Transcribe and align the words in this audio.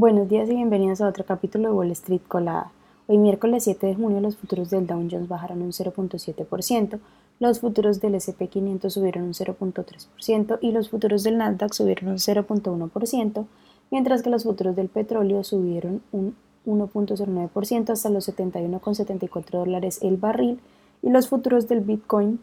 Buenos 0.00 0.30
días 0.30 0.48
y 0.48 0.54
bienvenidos 0.54 1.02
a 1.02 1.08
otro 1.08 1.26
capítulo 1.26 1.68
de 1.68 1.74
Wall 1.74 1.90
Street 1.90 2.22
Colada. 2.26 2.72
Hoy 3.06 3.18
miércoles 3.18 3.64
7 3.64 3.86
de 3.86 3.94
junio 3.94 4.22
los 4.22 4.34
futuros 4.34 4.70
del 4.70 4.86
Dow 4.86 5.06
Jones 5.10 5.28
bajaron 5.28 5.60
un 5.60 5.72
0.7%, 5.72 6.98
los 7.38 7.60
futuros 7.60 8.00
del 8.00 8.14
S&P 8.14 8.48
500 8.48 8.94
subieron 8.94 9.24
un 9.24 9.34
0.3% 9.34 10.58
y 10.62 10.72
los 10.72 10.88
futuros 10.88 11.22
del 11.22 11.36
Nasdaq 11.36 11.74
subieron 11.74 12.08
un 12.12 12.16
0.1%, 12.16 13.46
mientras 13.90 14.22
que 14.22 14.30
los 14.30 14.44
futuros 14.44 14.74
del 14.74 14.88
petróleo 14.88 15.44
subieron 15.44 16.00
un 16.12 16.34
1.09% 16.64 17.90
hasta 17.90 18.08
los 18.08 18.26
71,74 18.26 19.50
dólares 19.50 19.98
el 20.00 20.16
barril 20.16 20.60
y 21.02 21.10
los 21.10 21.28
futuros 21.28 21.68
del 21.68 21.82
Bitcoin 21.82 22.40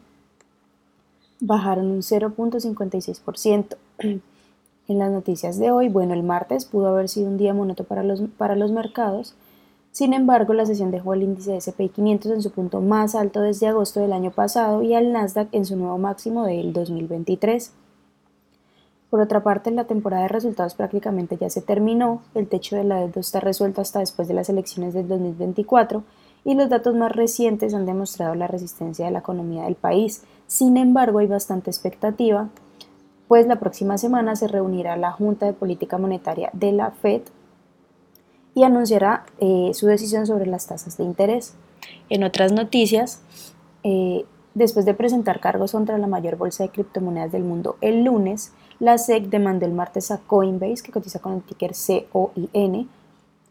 bajaron 1.40 1.86
un 1.86 2.02
0.56%. 2.02 3.76
En 4.88 4.98
las 4.98 5.12
noticias 5.12 5.58
de 5.58 5.70
hoy, 5.70 5.88
bueno, 5.88 6.14
el 6.14 6.22
martes 6.22 6.64
pudo 6.64 6.88
haber 6.88 7.08
sido 7.08 7.28
un 7.28 7.36
día 7.36 7.54
monoto 7.54 7.84
para 7.84 8.02
los, 8.02 8.22
para 8.38 8.56
los 8.56 8.72
mercados, 8.72 9.36
sin 9.98 10.12
embargo, 10.12 10.52
la 10.52 10.66
sesión 10.66 10.90
dejó 10.90 11.14
el 11.14 11.22
índice 11.22 11.56
S&P 11.56 11.88
500 11.88 12.32
en 12.32 12.42
su 12.42 12.52
punto 12.52 12.80
más 12.80 13.14
alto 13.14 13.40
desde 13.40 13.66
agosto 13.66 14.00
del 14.00 14.12
año 14.12 14.30
pasado 14.30 14.82
y 14.82 14.94
al 14.94 15.12
Nasdaq 15.12 15.48
en 15.52 15.64
su 15.64 15.76
nuevo 15.76 15.98
máximo 15.98 16.44
del 16.44 16.72
2023. 16.72 17.72
Por 19.10 19.20
otra 19.20 19.42
parte, 19.42 19.70
la 19.70 19.84
temporada 19.84 20.22
de 20.22 20.28
resultados 20.28 20.74
prácticamente 20.74 21.36
ya 21.36 21.50
se 21.50 21.62
terminó, 21.62 22.22
el 22.34 22.46
techo 22.46 22.76
de 22.76 22.84
la 22.84 23.00
deuda 23.00 23.20
está 23.20 23.40
resuelto 23.40 23.80
hasta 23.80 24.00
después 24.00 24.28
de 24.28 24.34
las 24.34 24.48
elecciones 24.48 24.94
del 24.94 25.08
2024 25.08 26.04
y 26.44 26.54
los 26.54 26.68
datos 26.68 26.94
más 26.94 27.10
recientes 27.10 27.74
han 27.74 27.86
demostrado 27.86 28.34
la 28.34 28.46
resistencia 28.46 29.06
de 29.06 29.10
la 29.10 29.18
economía 29.20 29.64
del 29.64 29.74
país. 29.74 30.22
Sin 30.46 30.76
embargo, 30.76 31.18
hay 31.18 31.26
bastante 31.26 31.70
expectativa 31.70 32.50
pues 33.28 33.46
la 33.46 33.60
próxima 33.60 33.98
semana 33.98 34.34
se 34.34 34.48
reunirá 34.48 34.96
la 34.96 35.12
Junta 35.12 35.46
de 35.46 35.52
Política 35.52 35.98
Monetaria 35.98 36.50
de 36.54 36.72
la 36.72 36.90
Fed 36.90 37.22
y 38.54 38.64
anunciará 38.64 39.26
eh, 39.38 39.70
su 39.74 39.86
decisión 39.86 40.26
sobre 40.26 40.46
las 40.46 40.66
tasas 40.66 40.96
de 40.96 41.04
interés. 41.04 41.54
En 42.08 42.24
otras 42.24 42.52
noticias, 42.52 43.22
eh, 43.84 44.24
después 44.54 44.84
de 44.86 44.94
presentar 44.94 45.40
cargos 45.40 45.72
contra 45.72 45.98
la 45.98 46.06
mayor 46.06 46.36
bolsa 46.36 46.64
de 46.64 46.70
criptomonedas 46.70 47.30
del 47.30 47.44
mundo 47.44 47.76
el 47.80 48.02
lunes, 48.02 48.52
la 48.80 48.96
SEC 48.96 49.24
demandó 49.24 49.66
el 49.66 49.72
martes 49.72 50.10
a 50.10 50.18
Coinbase, 50.18 50.82
que 50.82 50.92
cotiza 50.92 51.18
con 51.18 51.34
el 51.34 51.42
ticker 51.42 51.72
COIN, 52.10 52.88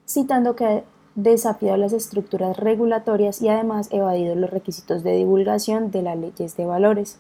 citando 0.06 0.56
que 0.56 0.66
ha 0.66 0.84
desafiado 1.16 1.78
las 1.78 1.94
estructuras 1.94 2.58
regulatorias 2.58 3.42
y 3.42 3.50
además 3.50 3.90
evadido 3.92 4.36
los 4.36 4.50
requisitos 4.50 5.04
de 5.04 5.16
divulgación 5.16 5.92
de 5.92 6.02
las 6.02 6.18
leyes 6.18 6.58
de 6.58 6.66
valores. 6.66 7.20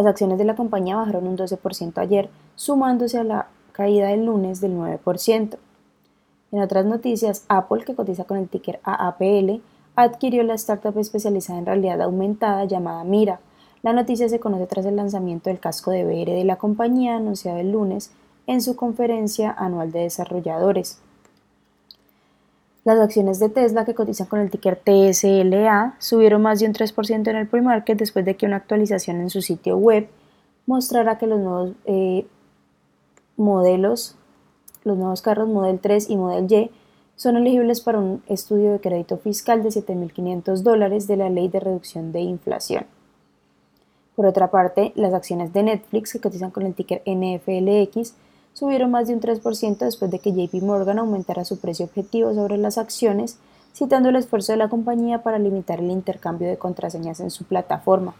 Las 0.00 0.06
acciones 0.06 0.38
de 0.38 0.46
la 0.46 0.56
compañía 0.56 0.96
bajaron 0.96 1.26
un 1.26 1.36
12% 1.36 1.98
ayer, 1.98 2.30
sumándose 2.54 3.18
a 3.18 3.22
la 3.22 3.48
caída 3.72 4.08
del 4.08 4.24
lunes 4.24 4.62
del 4.62 4.74
9%. 4.74 5.58
En 6.52 6.62
otras 6.62 6.86
noticias, 6.86 7.44
Apple, 7.48 7.84
que 7.84 7.94
cotiza 7.94 8.24
con 8.24 8.38
el 8.38 8.48
ticker 8.48 8.80
AAPL, 8.82 9.60
adquirió 9.96 10.42
la 10.42 10.54
startup 10.54 10.98
especializada 10.98 11.58
en 11.58 11.66
realidad 11.66 12.00
aumentada 12.00 12.64
llamada 12.64 13.04
Mira. 13.04 13.40
La 13.82 13.92
noticia 13.92 14.26
se 14.30 14.40
conoce 14.40 14.66
tras 14.66 14.86
el 14.86 14.96
lanzamiento 14.96 15.50
del 15.50 15.60
casco 15.60 15.90
de 15.90 16.06
VR 16.06 16.32
de 16.32 16.44
la 16.44 16.56
compañía 16.56 17.16
anunciado 17.16 17.58
el 17.58 17.70
lunes 17.70 18.10
en 18.46 18.62
su 18.62 18.76
conferencia 18.76 19.50
anual 19.50 19.92
de 19.92 20.00
desarrolladores. 20.00 21.02
Las 22.82 22.98
acciones 22.98 23.38
de 23.38 23.50
Tesla 23.50 23.84
que 23.84 23.94
cotizan 23.94 24.26
con 24.26 24.40
el 24.40 24.50
ticker 24.50 24.76
TSLA 24.76 25.96
subieron 25.98 26.40
más 26.40 26.60
de 26.60 26.66
un 26.66 26.72
3% 26.72 27.28
en 27.28 27.36
el 27.36 27.46
pre-market 27.46 27.98
después 27.98 28.24
de 28.24 28.36
que 28.36 28.46
una 28.46 28.56
actualización 28.56 29.20
en 29.20 29.28
su 29.28 29.42
sitio 29.42 29.76
web 29.76 30.08
mostrara 30.66 31.18
que 31.18 31.26
los 31.26 31.40
nuevos 31.40 31.72
eh, 31.84 32.26
modelos, 33.36 34.16
los 34.84 34.96
nuevos 34.96 35.20
carros 35.20 35.48
Model 35.48 35.78
3 35.78 36.08
y 36.08 36.16
Model 36.16 36.46
Y 36.50 36.70
son 37.16 37.36
elegibles 37.36 37.82
para 37.82 37.98
un 37.98 38.22
estudio 38.28 38.72
de 38.72 38.80
crédito 38.80 39.18
fiscal 39.18 39.62
de 39.62 39.68
7.500 39.68 40.62
dólares 40.62 41.06
de 41.06 41.18
la 41.18 41.28
ley 41.28 41.48
de 41.48 41.60
reducción 41.60 42.12
de 42.12 42.20
inflación. 42.20 42.86
Por 44.16 44.24
otra 44.24 44.50
parte, 44.50 44.92
las 44.94 45.12
acciones 45.12 45.52
de 45.52 45.64
Netflix 45.64 46.12
que 46.12 46.20
cotizan 46.20 46.50
con 46.50 46.64
el 46.64 46.74
ticker 46.74 47.02
NFLX 47.04 48.14
subieron 48.60 48.90
más 48.90 49.08
de 49.08 49.14
un 49.14 49.22
3% 49.22 49.78
después 49.78 50.10
de 50.10 50.18
que 50.18 50.32
JP 50.32 50.62
Morgan 50.62 50.98
aumentara 50.98 51.46
su 51.46 51.58
precio 51.58 51.86
objetivo 51.86 52.34
sobre 52.34 52.58
las 52.58 52.76
acciones, 52.76 53.38
citando 53.72 54.10
el 54.10 54.16
esfuerzo 54.16 54.52
de 54.52 54.58
la 54.58 54.68
compañía 54.68 55.22
para 55.22 55.38
limitar 55.38 55.80
el 55.80 55.90
intercambio 55.90 56.46
de 56.46 56.58
contraseñas 56.58 57.20
en 57.20 57.30
su 57.30 57.44
plataforma. 57.44 58.12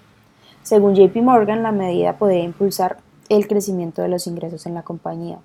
Según 0.62 0.94
JP 0.94 1.14
Morgan, 1.16 1.62
la 1.62 1.72
medida 1.72 2.16
podría 2.16 2.42
impulsar 2.42 2.96
el 3.28 3.46
crecimiento 3.48 4.00
de 4.00 4.08
los 4.08 4.26
ingresos 4.26 4.64
en 4.64 4.72
la 4.72 4.82
compañía. 4.82 5.40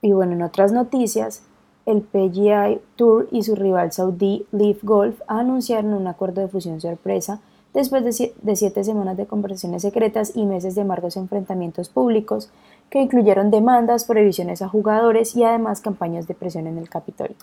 Y 0.00 0.12
bueno, 0.12 0.32
en 0.32 0.42
otras 0.42 0.72
noticias, 0.72 1.42
el 1.84 2.00
PGI 2.00 2.80
Tour 2.96 3.28
y 3.30 3.42
su 3.42 3.56
rival 3.56 3.92
saudí 3.92 4.46
Leaf 4.52 4.82
Golf 4.82 5.20
anunciaron 5.26 5.92
un 5.92 6.06
acuerdo 6.06 6.40
de 6.40 6.48
fusión 6.48 6.80
sorpresa 6.80 7.40
después 7.74 8.04
de, 8.04 8.56
siete 8.56 8.84
semanas 8.84 9.16
de 9.16 9.26
conversaciones 9.26 9.82
secretas 9.82 10.32
y 10.34 10.44
meses 10.44 10.74
de 10.74 10.82
amargos 10.82 11.16
enfrentamientos 11.16 11.88
públicos 11.88 12.50
que 12.90 13.00
incluyeron 13.00 13.50
demandas, 13.50 14.04
prohibiciones 14.04 14.62
a 14.62 14.68
jugadores 14.68 15.34
y 15.34 15.44
además 15.44 15.80
campañas 15.80 16.26
de 16.26 16.34
presión 16.34 16.66
en 16.66 16.78
el 16.78 16.88
Capitolio. 16.88 17.36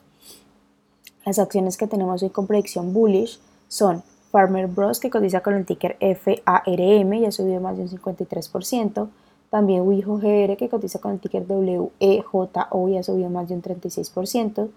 Las 1.25 1.39
acciones 1.39 1.77
que 1.77 1.87
tenemos 1.87 2.23
hoy 2.23 2.29
con 2.29 2.47
predicción 2.47 2.93
bullish 2.93 3.39
son 3.67 4.03
Farmer 4.31 4.67
Bros, 4.67 4.99
que 4.99 5.09
cotiza 5.09 5.41
con 5.41 5.55
el 5.55 5.65
ticker 5.65 5.97
FARM 5.99 7.13
y 7.13 7.25
ha 7.25 7.31
subido 7.31 7.59
más 7.59 7.77
de 7.77 7.83
un 7.83 7.89
53%, 7.89 9.09
también 9.49 9.81
Wijo 9.81 10.19
que 10.19 10.69
cotiza 10.69 10.99
con 10.99 11.13
el 11.13 11.19
ticker 11.19 11.45
WEJO 11.47 12.49
y 12.89 12.97
ha 12.97 13.03
subido 13.03 13.29
más 13.29 13.49
de 13.49 13.55
un 13.55 13.61
36%, 13.63 14.69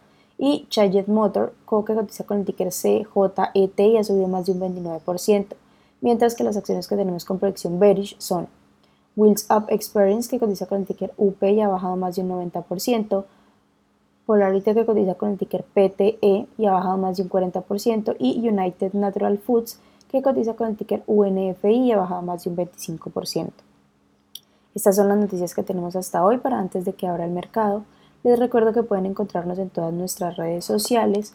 y 0.44 0.66
Chayet 0.70 1.06
Motor 1.06 1.54
que 1.86 1.94
cotiza 1.94 2.24
con 2.24 2.40
el 2.40 2.44
ticker 2.44 2.70
CJET 2.70 3.80
y 3.80 3.96
ha 3.96 4.02
subido 4.02 4.26
más 4.26 4.44
de 4.44 4.52
un 4.52 4.60
29%, 4.60 5.46
mientras 6.00 6.34
que 6.34 6.42
las 6.42 6.56
acciones 6.56 6.88
que 6.88 6.96
tenemos 6.96 7.24
con 7.24 7.38
proyección 7.38 7.78
bearish 7.78 8.16
son 8.18 8.48
Wheels 9.14 9.46
Up 9.50 9.66
Experience 9.68 10.28
que 10.28 10.40
cotiza 10.40 10.66
con 10.66 10.80
el 10.80 10.86
ticker 10.86 11.12
UP 11.16 11.40
y 11.44 11.60
ha 11.60 11.68
bajado 11.68 11.94
más 11.94 12.16
de 12.16 12.22
un 12.22 12.30
90%, 12.50 13.24
Polarity 14.26 14.74
que 14.74 14.84
cotiza 14.84 15.14
con 15.14 15.30
el 15.30 15.38
ticker 15.38 15.62
PTE 15.62 16.48
y 16.58 16.66
ha 16.66 16.72
bajado 16.72 16.98
más 16.98 17.16
de 17.18 17.22
un 17.22 17.30
40% 17.30 18.16
y 18.18 18.48
United 18.48 18.94
Natural 18.94 19.38
Foods 19.38 19.78
que 20.10 20.22
cotiza 20.22 20.54
con 20.54 20.70
el 20.70 20.76
ticker 20.76 21.04
UNFI 21.06 21.72
y 21.72 21.92
ha 21.92 21.98
bajado 21.98 22.22
más 22.22 22.42
de 22.42 22.50
un 22.50 22.56
25%. 22.56 23.50
Estas 24.74 24.96
son 24.96 25.06
las 25.06 25.18
noticias 25.18 25.54
que 25.54 25.62
tenemos 25.62 25.94
hasta 25.94 26.24
hoy 26.24 26.38
para 26.38 26.58
antes 26.58 26.84
de 26.84 26.94
que 26.94 27.06
abra 27.06 27.26
el 27.26 27.30
mercado. 27.30 27.84
Les 28.24 28.38
recuerdo 28.38 28.72
que 28.72 28.82
pueden 28.82 29.06
encontrarnos 29.06 29.58
en 29.58 29.70
todas 29.70 29.92
nuestras 29.92 30.36
redes 30.36 30.64
sociales 30.64 31.34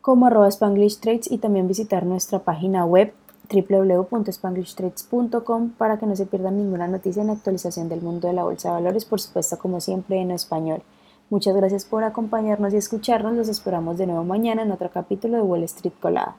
como 0.00 0.26
arroba 0.26 0.48
Spanglish 0.48 0.98
y 1.30 1.38
también 1.38 1.66
visitar 1.66 2.04
nuestra 2.04 2.40
página 2.40 2.84
web 2.84 3.14
www.spanglishtrades.com 3.50 5.70
para 5.70 5.98
que 5.98 6.06
no 6.06 6.14
se 6.14 6.26
pierdan 6.26 6.58
ninguna 6.58 6.86
noticia 6.88 7.22
en 7.22 7.30
actualización 7.30 7.88
del 7.88 8.02
mundo 8.02 8.28
de 8.28 8.34
la 8.34 8.44
bolsa 8.44 8.68
de 8.68 8.74
valores, 8.74 9.04
por 9.04 9.20
supuesto 9.20 9.58
como 9.58 9.80
siempre 9.80 10.20
en 10.20 10.30
español. 10.30 10.82
Muchas 11.30 11.56
gracias 11.56 11.84
por 11.84 12.04
acompañarnos 12.04 12.72
y 12.74 12.76
escucharnos, 12.76 13.34
los 13.34 13.48
esperamos 13.48 13.98
de 13.98 14.06
nuevo 14.06 14.22
mañana 14.24 14.62
en 14.62 14.72
otro 14.72 14.90
capítulo 14.90 15.36
de 15.36 15.42
Wall 15.42 15.64
Street 15.64 15.94
Colada. 16.00 16.36